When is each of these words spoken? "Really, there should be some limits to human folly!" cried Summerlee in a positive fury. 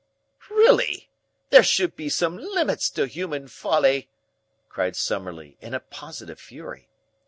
"Really, 0.49 1.11
there 1.51 1.61
should 1.61 1.95
be 1.95 2.09
some 2.09 2.35
limits 2.35 2.89
to 2.89 3.05
human 3.05 3.47
folly!" 3.47 4.09
cried 4.67 4.95
Summerlee 4.95 5.57
in 5.61 5.75
a 5.75 5.79
positive 5.79 6.39
fury. 6.39 6.89